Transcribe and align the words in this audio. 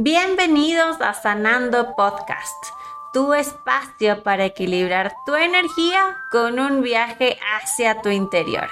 Bienvenidos 0.00 1.00
a 1.00 1.12
Sanando 1.12 1.96
Podcast, 1.96 2.66
tu 3.12 3.34
espacio 3.34 4.22
para 4.22 4.44
equilibrar 4.44 5.12
tu 5.26 5.34
energía 5.34 6.16
con 6.30 6.60
un 6.60 6.82
viaje 6.82 7.36
hacia 7.56 8.00
tu 8.00 8.08
interior. 8.08 8.68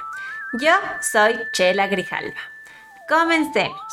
Yo 0.61 0.71
soy 1.01 1.35
Chela 1.53 1.89
Grijalva. 1.89 2.41
Comencemos. 3.09 3.93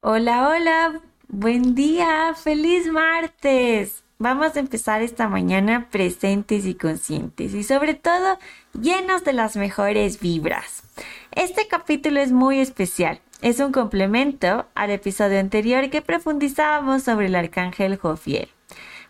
Hola, 0.00 0.48
hola, 0.50 1.00
buen 1.26 1.74
día, 1.74 2.32
feliz 2.36 2.86
martes. 2.86 4.03
Vamos 4.18 4.56
a 4.56 4.60
empezar 4.60 5.02
esta 5.02 5.28
mañana 5.28 5.88
presentes 5.90 6.66
y 6.66 6.76
conscientes 6.76 7.52
y 7.52 7.64
sobre 7.64 7.94
todo 7.94 8.38
llenos 8.80 9.24
de 9.24 9.32
las 9.32 9.56
mejores 9.56 10.20
vibras. 10.20 10.84
Este 11.32 11.66
capítulo 11.66 12.20
es 12.20 12.30
muy 12.30 12.60
especial. 12.60 13.20
Es 13.42 13.58
un 13.58 13.72
complemento 13.72 14.66
al 14.76 14.90
episodio 14.90 15.40
anterior 15.40 15.90
que 15.90 16.00
profundizábamos 16.00 17.02
sobre 17.02 17.26
el 17.26 17.34
arcángel 17.34 17.96
Jofiel. 17.98 18.48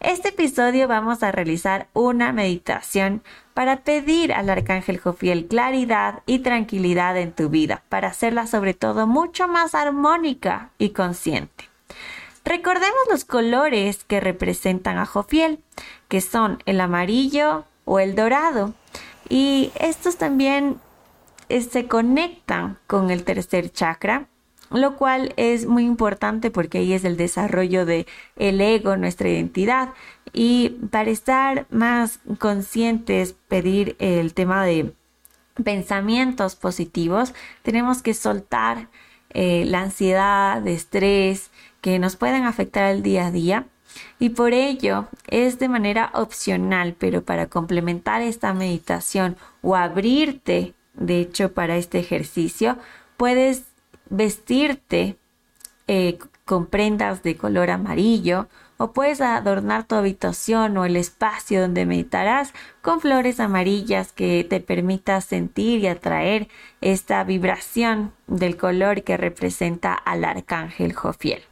Este 0.00 0.30
episodio 0.30 0.88
vamos 0.88 1.22
a 1.22 1.32
realizar 1.32 1.86
una 1.92 2.32
meditación 2.32 3.22
para 3.52 3.82
pedir 3.82 4.32
al 4.32 4.48
arcángel 4.48 4.98
Jofiel 4.98 5.46
claridad 5.48 6.22
y 6.24 6.38
tranquilidad 6.38 7.18
en 7.18 7.32
tu 7.32 7.50
vida, 7.50 7.82
para 7.90 8.08
hacerla 8.08 8.46
sobre 8.46 8.72
todo 8.72 9.06
mucho 9.06 9.48
más 9.48 9.74
armónica 9.74 10.70
y 10.78 10.90
consciente. 10.90 11.73
Recordemos 12.44 13.00
los 13.10 13.24
colores 13.24 14.04
que 14.04 14.20
representan 14.20 14.98
a 14.98 15.06
Jofiel, 15.06 15.60
que 16.08 16.20
son 16.20 16.62
el 16.66 16.80
amarillo 16.80 17.64
o 17.86 18.00
el 18.00 18.14
dorado. 18.14 18.74
Y 19.28 19.72
estos 19.76 20.16
también 20.18 20.78
se 21.48 21.86
conectan 21.86 22.78
con 22.86 23.10
el 23.10 23.24
tercer 23.24 23.70
chakra, 23.70 24.28
lo 24.70 24.96
cual 24.96 25.32
es 25.36 25.66
muy 25.66 25.84
importante 25.84 26.50
porque 26.50 26.78
ahí 26.78 26.92
es 26.92 27.04
el 27.04 27.16
desarrollo 27.16 27.86
de 27.86 28.06
el 28.36 28.60
ego, 28.60 28.96
nuestra 28.96 29.28
identidad. 29.28 29.94
Y 30.34 30.70
para 30.90 31.10
estar 31.10 31.66
más 31.70 32.18
conscientes, 32.38 33.34
pedir 33.48 33.96
el 34.00 34.34
tema 34.34 34.64
de 34.64 34.92
pensamientos 35.62 36.56
positivos, 36.56 37.32
tenemos 37.62 38.02
que 38.02 38.12
soltar 38.12 38.88
eh, 39.30 39.64
la 39.66 39.82
ansiedad, 39.82 40.66
estrés 40.66 41.50
que 41.84 41.98
nos 41.98 42.16
pueden 42.16 42.44
afectar 42.44 42.90
el 42.90 43.02
día 43.02 43.26
a 43.26 43.30
día. 43.30 43.66
Y 44.18 44.30
por 44.30 44.54
ello 44.54 45.06
es 45.28 45.58
de 45.58 45.68
manera 45.68 46.10
opcional, 46.14 46.96
pero 46.98 47.22
para 47.22 47.46
complementar 47.46 48.22
esta 48.22 48.54
meditación 48.54 49.36
o 49.60 49.76
abrirte 49.76 50.74
de 50.94 51.20
hecho, 51.20 51.52
para 51.52 51.76
este 51.76 51.98
ejercicio 51.98 52.78
puedes 53.16 53.64
vestirte 54.08 55.16
eh, 55.88 56.18
con 56.44 56.66
prendas 56.66 57.22
de 57.22 57.36
color 57.36 57.70
amarillo 57.70 58.48
o 58.76 58.92
puedes 58.92 59.20
adornar 59.20 59.84
tu 59.84 59.94
habitación 59.94 60.76
o 60.76 60.84
el 60.84 60.96
espacio 60.96 61.60
donde 61.60 61.86
meditarás 61.86 62.52
con 62.80 63.00
flores 63.00 63.40
amarillas 63.40 64.12
que 64.12 64.46
te 64.48 64.60
permita 64.60 65.20
sentir 65.20 65.80
y 65.80 65.88
atraer 65.88 66.48
esta 66.80 67.22
vibración 67.24 68.12
del 68.26 68.56
color 68.56 69.02
que 69.02 69.16
representa 69.16 69.94
al 69.94 70.24
arcángel 70.24 70.92
Jofiel. 70.92 71.42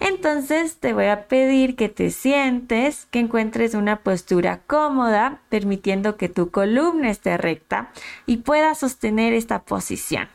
Entonces 0.00 0.78
te 0.78 0.92
voy 0.92 1.06
a 1.06 1.28
pedir 1.28 1.76
que 1.76 1.88
te 1.88 2.10
sientes, 2.10 3.06
que 3.10 3.20
encuentres 3.20 3.74
una 3.74 4.00
postura 4.00 4.60
cómoda, 4.66 5.40
permitiendo 5.48 6.16
que 6.16 6.28
tu 6.28 6.50
columna 6.50 7.10
esté 7.10 7.36
recta 7.36 7.90
y 8.26 8.38
puedas 8.38 8.78
sostener 8.78 9.32
esta 9.32 9.62
posición. 9.62 10.28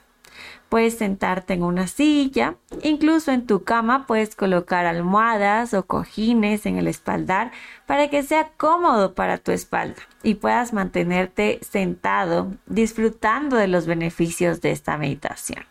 Puedes 0.70 1.00
sentarte 1.00 1.56
en 1.56 1.64
una 1.64 1.88
silla, 1.88 2.56
incluso 2.84 3.32
en 3.32 3.48
tu 3.48 3.64
cama 3.64 4.06
puedes 4.06 4.36
colocar 4.36 4.86
almohadas 4.86 5.74
o 5.74 5.86
cojines 5.86 6.68
en 6.68 6.78
el 6.78 6.88
espaldar 6.88 7.52
para 7.88 8.10
que 8.10 8.22
sea 8.22 8.52
cómodo 8.56 9.16
para 9.16 9.40
tu 9.40 9.52
espalda 9.52 10.02
y 10.22 10.36
puedas 10.36 10.72
mantenerte 10.72 11.60
sentado 11.68 12.54
disfrutando 12.68 13.58
de 13.58 13.68
los 13.68 13.88
beneficios 13.88 14.62
de 14.62 14.72
esta 14.72 14.96
meditación. 14.98 15.66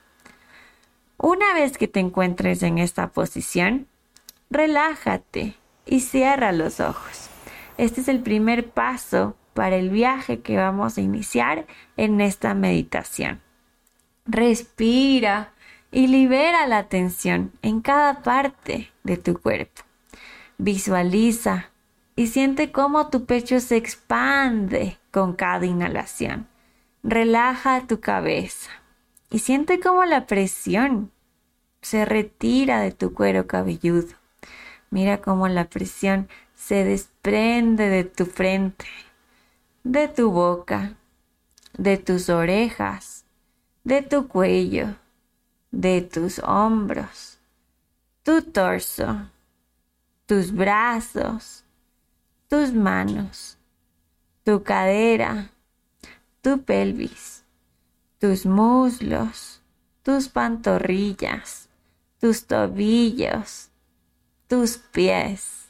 Una 1.21 1.53
vez 1.53 1.77
que 1.77 1.89
te 1.89 1.99
encuentres 1.99 2.63
en 2.63 2.79
esta 2.79 3.09
posición, 3.09 3.89
relájate 4.51 5.57
y 5.85 5.99
cierra 5.99 6.53
los 6.53 6.79
ojos. 6.79 7.29
Este 7.77 8.03
es 8.03 8.09
el 8.09 8.21
primer 8.21 8.71
paso 8.71 9.37
para 9.53 9.75
el 9.75 9.91
viaje 9.91 10.43
que 10.43 10.57
vamos 10.57 10.97
a 10.97 11.01
iniciar 11.01 11.67
en 11.97 12.21
esta 12.21 12.55
meditación. 12.55 13.41
Respira 14.27 15.55
y 15.91 16.07
libera 16.07 16.69
la 16.69 16.85
tensión 16.85 17.51
en 17.63 17.81
cada 17.81 18.23
parte 18.23 18.93
de 19.03 19.17
tu 19.17 19.41
cuerpo. 19.41 19.83
Visualiza 20.57 21.71
y 22.15 22.29
siente 22.29 22.71
cómo 22.71 23.09
tu 23.09 23.25
pecho 23.25 23.59
se 23.59 23.77
expande 23.77 24.99
con 25.11 25.35
cada 25.35 25.67
inhalación. 25.67 26.47
Relaja 27.03 27.89
tu 27.89 27.99
cabeza 27.99 28.71
y 29.31 29.41
siente 29.41 29.81
cómo 29.81 30.05
la 30.05 30.27
presión 30.27 31.11
se 31.83 32.05
retira 32.05 32.81
de 32.81 32.93
tu 32.93 33.13
cuero 33.15 33.47
cabelludo. 33.47 34.15
Mira 34.91 35.21
cómo 35.21 35.49
la 35.49 35.69
presión 35.69 36.29
se 36.55 36.85
desprende 36.85 37.89
de 37.89 38.05
tu 38.05 38.27
frente, 38.27 38.87
de 39.85 40.09
tu 40.09 40.31
boca, 40.31 40.95
de 41.77 41.99
tus 41.99 42.31
orejas, 42.31 43.25
de 43.85 44.03
tu 44.03 44.29
cuello, 44.29 44.97
de 45.71 46.01
tus 46.01 46.39
hombros, 46.41 47.39
tu 48.23 48.43
torso, 48.43 49.29
tus 50.27 50.53
brazos, 50.53 51.65
tus 52.49 52.73
manos, 52.73 53.59
tu 54.43 54.63
cadera, 54.63 55.51
tu 56.41 56.63
pelvis 56.63 57.45
tus 58.19 58.47
muslos, 58.47 59.63
tus 60.03 60.29
pantorrillas, 60.29 61.69
tus 62.21 62.47
tobillos, 62.47 63.71
tus 64.49 64.79
pies 64.79 65.67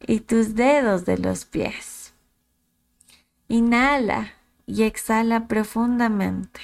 y 0.00 0.20
tus 0.20 0.54
dedos 0.54 1.04
de 1.04 1.18
los 1.18 1.44
pies. 1.44 2.12
Inhala 3.48 4.34
y 4.66 4.82
exhala 4.82 5.48
profundamente. 5.48 6.60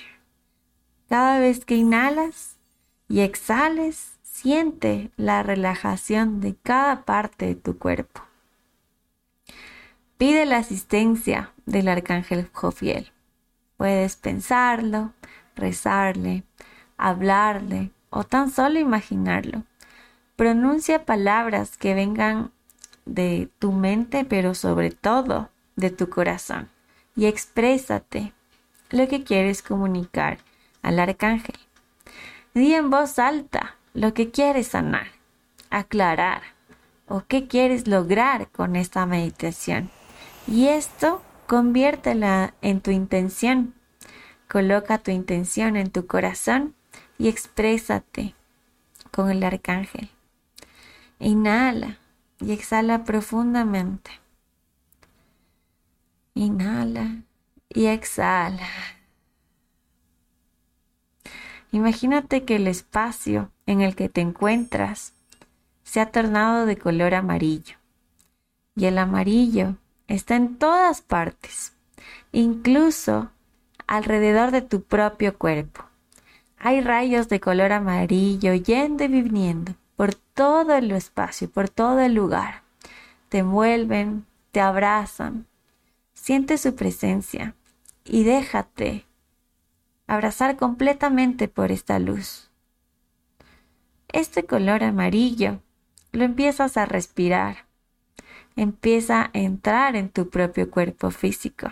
Cada 1.08 1.38
vez 1.38 1.64
que 1.64 1.76
inhalas 1.76 2.56
y 3.08 3.20
exhales, 3.20 4.18
siente 4.22 5.10
la 5.16 5.42
relajación 5.42 6.40
de 6.40 6.56
cada 6.56 7.04
parte 7.04 7.46
de 7.46 7.54
tu 7.54 7.78
cuerpo. 7.78 8.20
Pide 10.18 10.44
la 10.44 10.58
asistencia 10.58 11.52
del 11.64 11.88
arcángel 11.88 12.50
Jofiel. 12.52 13.13
Puedes 13.84 14.16
pensarlo, 14.16 15.12
rezarle, 15.56 16.44
hablarle 16.96 17.90
o 18.08 18.24
tan 18.24 18.50
solo 18.50 18.78
imaginarlo. 18.78 19.64
Pronuncia 20.36 21.04
palabras 21.04 21.76
que 21.76 21.92
vengan 21.92 22.50
de 23.04 23.50
tu 23.58 23.72
mente, 23.72 24.24
pero 24.24 24.54
sobre 24.54 24.90
todo 24.90 25.50
de 25.76 25.90
tu 25.90 26.08
corazón. 26.08 26.70
Y 27.14 27.26
exprésate 27.26 28.32
lo 28.88 29.06
que 29.06 29.22
quieres 29.22 29.60
comunicar 29.60 30.38
al 30.80 30.98
arcángel. 30.98 31.58
Di 32.54 32.72
en 32.72 32.88
voz 32.88 33.18
alta 33.18 33.76
lo 33.92 34.14
que 34.14 34.30
quieres 34.30 34.68
sanar, 34.68 35.08
aclarar 35.68 36.40
o 37.06 37.22
qué 37.28 37.48
quieres 37.48 37.86
lograr 37.86 38.48
con 38.48 38.76
esta 38.76 39.04
meditación. 39.04 39.90
Y 40.46 40.68
esto 40.68 41.20
Conviértela 41.47 42.55
en 42.62 42.81
tu 42.81 42.91
intención. 42.91 43.75
Coloca 44.49 44.99
tu 44.99 45.10
intención 45.10 45.77
en 45.77 45.91
tu 45.91 46.06
corazón 46.06 46.75
y 47.19 47.29
exprésate 47.29 48.35
con 49.11 49.31
el 49.31 49.43
arcángel. 49.44 50.11
Inhala 51.19 51.99
y 52.41 52.52
exhala 52.52 53.05
profundamente. 53.05 54.11
Inhala 56.35 57.23
y 57.69 57.87
exhala. 57.87 58.69
Imagínate 61.70 62.44
que 62.44 62.56
el 62.56 62.69
espacio 62.69 63.50
en 63.67 63.81
el 63.81 63.97
que 63.97 64.08
te 64.08 64.20
encuentras 64.20 65.12
se 65.82 66.00
ha 66.00 66.11
tornado 66.11 66.67
de 66.67 66.79
color 66.79 67.14
amarillo 67.14 67.76
y 68.76 68.87
el 68.87 68.99
amarillo 68.99 69.76
está 70.08 70.36
en 70.36 70.56
todas 70.56 71.02
partes, 71.02 71.72
incluso 72.32 73.30
alrededor 73.86 74.50
de 74.50 74.62
tu 74.62 74.82
propio 74.82 75.36
cuerpo. 75.36 75.84
Hay 76.58 76.80
rayos 76.80 77.28
de 77.28 77.40
color 77.40 77.72
amarillo 77.72 78.54
yendo 78.54 79.04
y 79.04 79.08
viniendo 79.08 79.74
por 79.96 80.14
todo 80.14 80.74
el 80.74 80.90
espacio, 80.92 81.50
por 81.50 81.68
todo 81.68 82.00
el 82.00 82.14
lugar. 82.14 82.62
Te 83.28 83.38
envuelven, 83.38 84.26
te 84.50 84.60
abrazan. 84.60 85.46
Siente 86.14 86.58
su 86.58 86.74
presencia 86.74 87.54
y 88.04 88.24
déjate 88.24 89.04
abrazar 90.06 90.56
completamente 90.56 91.48
por 91.48 91.70
esta 91.70 91.98
luz. 91.98 92.50
Este 94.08 94.44
color 94.44 94.84
amarillo 94.84 95.60
lo 96.12 96.24
empiezas 96.24 96.76
a 96.76 96.86
respirar, 96.86 97.63
empieza 98.56 99.24
a 99.24 99.30
entrar 99.32 99.96
en 99.96 100.10
tu 100.10 100.30
propio 100.30 100.70
cuerpo 100.70 101.10
físico. 101.10 101.68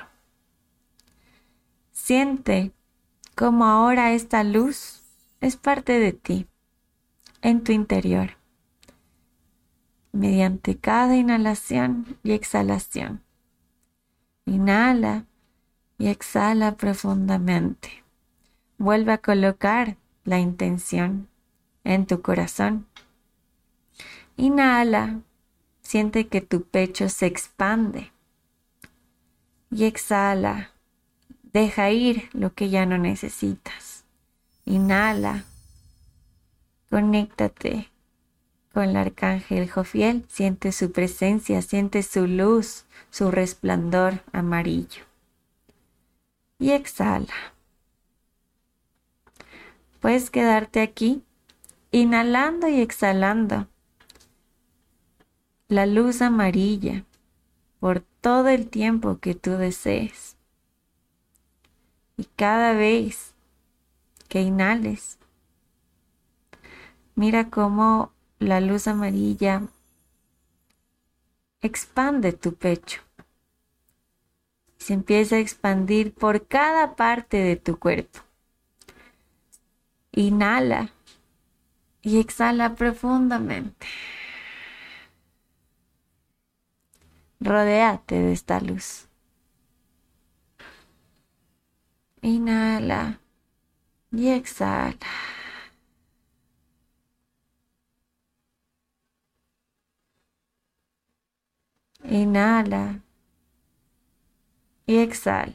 Siente 1.92 2.72
cómo 3.34 3.64
ahora 3.64 4.12
esta 4.12 4.44
luz 4.44 5.02
es 5.40 5.56
parte 5.56 5.98
de 5.98 6.12
ti, 6.12 6.46
en 7.40 7.64
tu 7.64 7.72
interior, 7.72 8.36
mediante 10.12 10.76
cada 10.76 11.16
inhalación 11.16 12.18
y 12.22 12.32
exhalación. 12.32 13.22
Inhala 14.46 15.26
y 15.98 16.08
exhala 16.08 16.76
profundamente. 16.76 18.04
Vuelve 18.78 19.12
a 19.12 19.18
colocar 19.18 19.96
la 20.24 20.38
intención 20.38 21.28
en 21.84 22.06
tu 22.06 22.22
corazón. 22.22 22.86
Inhala, 24.36 25.20
siente 25.92 26.26
que 26.26 26.40
tu 26.40 26.62
pecho 26.62 27.10
se 27.10 27.26
expande. 27.26 28.12
Y 29.70 29.84
exhala, 29.84 30.70
deja 31.42 31.90
ir 31.90 32.30
lo 32.32 32.54
que 32.54 32.70
ya 32.70 32.86
no 32.86 32.96
necesitas. 32.96 34.06
Inhala, 34.64 35.44
conéctate 36.88 37.90
con 38.72 38.84
el 38.84 38.96
arcángel 38.96 39.70
Jofiel, 39.70 40.24
siente 40.30 40.72
su 40.72 40.92
presencia, 40.92 41.60
siente 41.60 42.02
su 42.02 42.26
luz, 42.26 42.86
su 43.10 43.30
resplandor 43.30 44.22
amarillo. 44.32 45.04
Y 46.58 46.70
exhala. 46.70 47.34
Puedes 50.00 50.30
quedarte 50.30 50.80
aquí, 50.80 51.22
inhalando 51.90 52.66
y 52.66 52.80
exhalando 52.80 53.68
la 55.72 55.86
luz 55.86 56.20
amarilla 56.20 57.06
por 57.80 58.00
todo 58.20 58.48
el 58.48 58.68
tiempo 58.68 59.18
que 59.20 59.34
tú 59.34 59.52
desees. 59.52 60.36
Y 62.18 62.26
cada 62.36 62.74
vez 62.74 63.32
que 64.28 64.42
inhales, 64.42 65.18
mira 67.14 67.48
cómo 67.48 68.12
la 68.38 68.60
luz 68.60 68.86
amarilla 68.86 69.62
expande 71.62 72.34
tu 72.34 72.52
pecho. 72.54 73.00
Se 74.76 74.92
empieza 74.92 75.36
a 75.36 75.38
expandir 75.38 76.12
por 76.12 76.46
cada 76.46 76.96
parte 76.96 77.38
de 77.38 77.56
tu 77.56 77.78
cuerpo. 77.78 78.20
Inhala 80.12 80.90
y 82.02 82.20
exhala 82.20 82.74
profundamente. 82.74 83.86
Rodéate 87.44 88.14
de 88.14 88.32
esta 88.32 88.60
luz. 88.60 89.08
Inhala 92.20 93.18
y 94.12 94.28
exhala. 94.28 94.96
Inhala 102.04 103.00
y 104.86 104.98
exhala. 104.98 105.52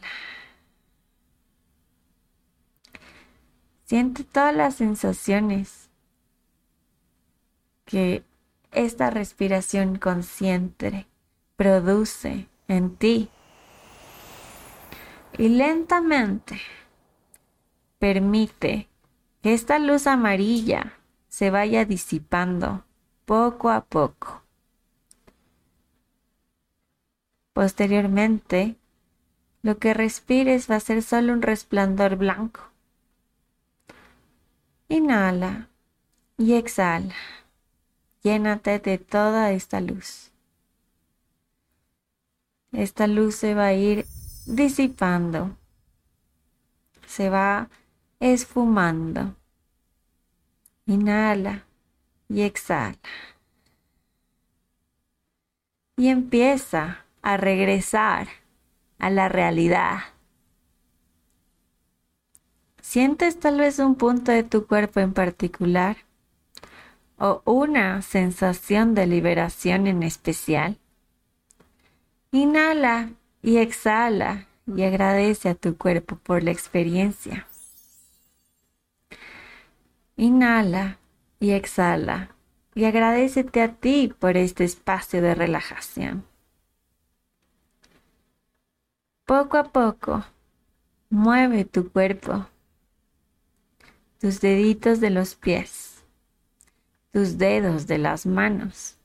Siente 3.86 4.26
todas 4.26 4.54
las 4.54 4.76
sensaciones 4.76 5.90
que 7.86 8.26
esta 8.74 9.10
respiración 9.10 9.98
consciente 9.98 11.08
produce 11.58 12.48
en 12.68 12.96
ti. 12.96 13.30
Y 15.38 15.50
lentamente 15.50 16.62
permite 18.00 18.88
que 19.42 19.54
esta 19.54 19.80
luz 19.80 20.08
amarilla 20.08 20.94
se 21.28 21.50
vaya 21.50 21.84
disipando 21.84 22.86
poco 23.26 23.70
a 23.70 23.82
poco. 23.82 24.44
Posteriormente, 27.54 28.78
lo 29.64 29.80
que 29.80 29.94
respires 29.94 30.70
va 30.70 30.76
a 30.76 30.80
ser 30.80 31.02
solo 31.02 31.34
un 31.34 31.42
resplandor 31.42 32.16
blanco. 32.16 32.62
Inhala 34.90 35.68
y 36.38 36.54
exhala. 36.54 37.16
Llénate 38.22 38.80
de 38.80 38.98
toda 39.00 39.52
esta 39.52 39.82
luz. 39.82 40.32
Esta 42.78 43.08
luz 43.08 43.34
se 43.34 43.56
va 43.56 43.66
a 43.66 43.74
ir 43.74 44.06
disipando. 44.46 45.58
Se 47.08 47.28
va 47.28 47.70
esfumando. 48.20 49.36
Inhala 50.86 51.66
y 52.30 52.44
exhala. 52.44 53.00
Y 55.96 56.10
empieza 56.10 57.04
a 57.24 57.38
regresar 57.38 58.28
a 59.00 59.10
la 59.10 59.28
realidad. 59.28 59.98
¿Sientes 62.80 63.40
tal 63.40 63.58
vez 63.58 63.80
un 63.80 63.96
punto 63.96 64.32
de 64.32 64.44
tu 64.44 64.68
cuerpo 64.68 65.00
en 65.00 65.14
particular? 65.14 65.98
¿O 67.18 67.42
una 67.44 68.04
sensación 68.04 68.94
de 68.94 69.08
liberación 69.08 69.88
en 69.88 70.04
especial? 70.04 70.78
Inhala 72.32 73.12
y 73.42 73.58
exhala 73.58 74.48
y 74.66 74.84
agradece 74.84 75.50
a 75.50 75.56
tu 75.56 75.78
cuerpo 75.78 76.18
por 76.18 76.44
la 76.44 76.52
experiencia. 76.52 77.48
Inhala 80.18 81.00
y 81.40 81.52
exhala 81.52 82.36
y 82.76 82.86
agradecete 82.86 83.62
a 83.62 83.74
ti 83.74 84.14
por 84.20 84.36
este 84.36 84.66
espacio 84.66 85.22
de 85.22 85.36
relajación. 85.36 86.26
Poco 89.26 89.58
a 89.58 89.72
poco, 89.72 90.26
mueve 91.10 91.66
tu 91.66 91.92
cuerpo, 91.92 92.48
tus 94.20 94.42
deditos 94.42 95.00
de 95.00 95.10
los 95.10 95.36
pies, 95.36 96.04
tus 97.12 97.38
dedos 97.38 97.88
de 97.88 97.98
las 97.98 98.26
manos, 98.26 98.97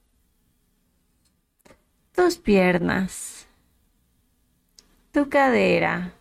tus 2.14 2.36
piernas, 2.36 3.46
tu 5.12 5.28
cadera, 5.28 6.12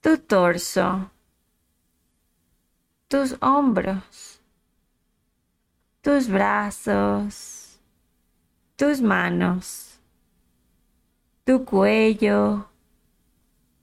tu 0.00 0.18
torso, 0.18 1.10
tus 3.08 3.36
hombros, 3.40 4.40
tus 6.02 6.28
brazos, 6.28 7.78
tus 8.76 9.00
manos. 9.00 9.84
Tu 11.44 11.64
cuello, 11.64 12.68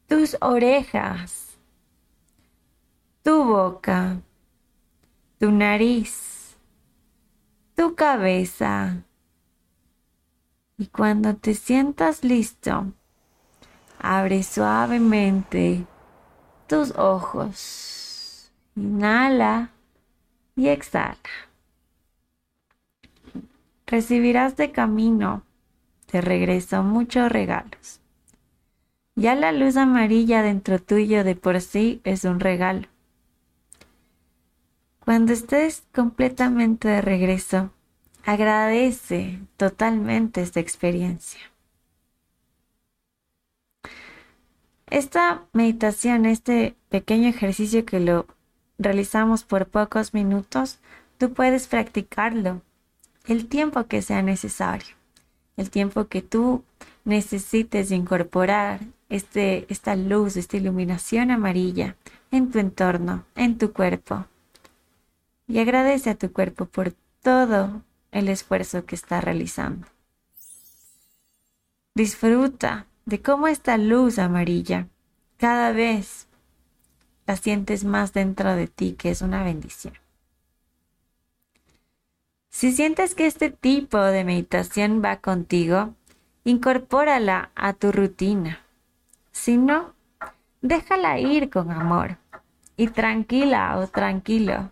tus 0.08 0.38
orejas, 0.40 1.58
tu 3.24 3.44
boca, 3.44 4.22
tu 5.40 5.50
nariz, 5.52 6.56
tu 7.76 7.96
cabeza. 7.96 9.04
Y 10.78 10.88
cuando 10.88 11.36
te 11.36 11.54
sientas 11.54 12.24
listo, 12.24 12.94
abre 14.00 14.44
suavemente 14.44 15.86
tus 16.68 16.92
ojos. 16.92 18.52
Inhala 18.76 19.72
y 20.56 20.68
exhala. 20.68 21.18
Recibirás 23.88 24.58
de 24.58 24.72
camino 24.72 25.44
te 26.06 26.22
regreso 26.22 26.84
muchos 26.84 27.32
regalos. 27.32 28.00
Ya 29.16 29.36
la 29.36 29.52
luz 29.52 29.78
amarilla 29.78 30.42
dentro 30.42 30.80
tuyo 30.80 31.24
de 31.24 31.36
por 31.36 31.60
sí 31.62 32.02
es 32.04 32.26
un 32.26 32.40
regalo. 32.40 32.88
Cuando 35.00 35.34
estés 35.34 35.84
completamente 35.94 36.88
de 36.88 37.02
regreso, 37.02 37.72
agradece 38.26 39.40
totalmente 39.58 40.42
esta 40.42 40.60
experiencia. 40.60 41.40
Esta 44.88 45.46
meditación, 45.54 46.26
este 46.26 46.76
pequeño 46.90 47.30
ejercicio 47.30 47.86
que 47.86 48.00
lo 48.00 48.28
realizamos 48.78 49.44
por 49.44 49.68
pocos 49.68 50.14
minutos, 50.14 50.80
tú 51.18 51.34
puedes 51.34 51.68
practicarlo 51.68 52.62
el 53.26 53.48
tiempo 53.48 53.86
que 53.88 54.02
sea 54.02 54.22
necesario 54.22 54.96
el 55.58 55.70
tiempo 55.70 56.08
que 56.08 56.22
tú 56.22 56.64
necesites 57.04 57.92
incorporar 57.92 58.82
este, 59.10 59.66
esta 59.70 59.96
luz, 59.96 60.38
esta 60.38 60.58
iluminación 60.58 61.32
amarilla 61.32 61.96
en 62.32 62.52
tu 62.52 62.60
entorno, 62.60 63.24
en 63.36 63.58
tu 63.58 63.72
cuerpo. 63.72 64.26
Y 65.48 65.60
agradece 65.60 66.10
a 66.10 66.16
tu 66.16 66.32
cuerpo 66.32 66.66
por 66.66 66.94
todo 67.22 67.82
el 68.16 68.30
esfuerzo 68.30 68.86
que 68.86 68.96
está 68.96 69.20
realizando. 69.20 69.88
Disfruta 71.96 72.88
de 73.06 73.22
cómo 73.22 73.50
esta 73.50 73.78
luz 73.78 74.20
amarilla 74.20 74.88
cada 75.38 75.74
vez 75.74 76.28
la 77.28 77.36
sientes 77.36 77.84
más 77.84 78.14
dentro 78.14 78.56
de 78.56 78.68
ti, 78.68 78.94
que 78.94 79.10
es 79.10 79.22
una 79.22 79.44
bendición. 79.44 79.96
Si 82.50 82.72
sientes 82.72 83.16
que 83.16 83.26
este 83.26 83.50
tipo 83.50 84.00
de 84.00 84.24
meditación 84.24 85.02
va 85.04 85.18
contigo, 85.18 85.94
incorpórala 86.46 87.52
a 87.54 87.74
tu 87.74 87.92
rutina. 87.92 88.62
Si 89.34 89.58
no, 89.58 89.94
déjala 90.62 91.20
ir 91.20 91.50
con 91.50 91.70
amor 91.70 92.18
y 92.78 92.88
tranquila 92.88 93.78
o 93.78 93.88
tranquilo, 93.88 94.72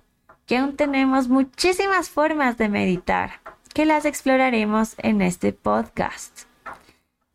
que 0.54 0.60
aún 0.60 0.78
tenemos 0.78 1.30
muchísimas 1.30 2.12
formas 2.12 2.60
de 2.60 2.70
meditar 2.70 3.40
que 3.74 3.88
las 3.88 4.06
exploraremos 4.06 4.94
en 5.00 5.24
este 5.24 5.52
podcast. 5.52 6.42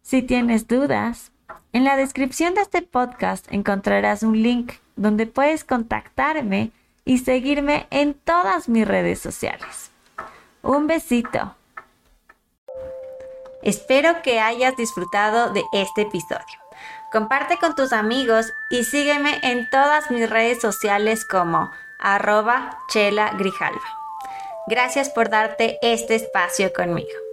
Si 0.03 0.23
tienes 0.23 0.69
dudas, 0.69 1.33
en 1.73 1.83
la 1.83 1.97
descripción 1.97 2.55
de 2.55 2.61
este 2.61 2.81
podcast 2.81 3.53
encontrarás 3.53 4.23
un 4.23 4.41
link 4.41 4.75
donde 4.95 5.27
puedes 5.27 5.65
contactarme 5.65 6.71
y 7.05 7.19
seguirme 7.19 7.89
en 7.91 8.15
todas 8.15 8.69
mis 8.69 8.87
redes 8.87 9.19
sociales. 9.19 9.91
Un 10.63 10.87
besito. 10.87 11.57
Espero 13.65 14.23
que 14.23 14.39
hayas 14.39 14.77
disfrutado 14.77 15.53
de 15.53 15.65
este 15.73 16.03
episodio. 16.03 16.57
Comparte 17.11 17.57
con 17.57 17.75
tus 17.75 17.93
amigos 17.93 18.53
y 18.71 18.85
sígueme 18.85 19.41
en 19.43 19.69
todas 19.71 20.09
mis 20.13 20.31
redes 20.31 20.61
sociales 20.61 21.25
como 21.25 21.73
arroba 21.99 22.79
chela 22.89 23.33
grijalva. 23.39 23.81
Gracias 24.67 25.09
por 25.11 25.29
darte 25.31 25.79
este 25.83 26.15
espacio 26.15 26.73
conmigo. 26.73 27.28